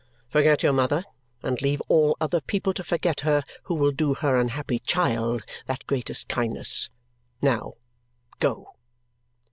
Forget 0.27 0.63
your 0.63 0.73
mother 0.73 1.03
and 1.43 1.61
leave 1.61 1.79
all 1.87 2.17
other 2.19 2.41
people 2.41 2.73
to 2.73 2.83
forget 2.83 3.19
her 3.19 3.43
who 3.65 3.75
will 3.75 3.91
do 3.91 4.15
her 4.15 4.35
unhappy 4.39 4.79
child 4.79 5.43
that 5.67 5.85
greatest 5.85 6.27
kindness. 6.27 6.89
Now, 7.39 7.73
go!" 8.39 8.73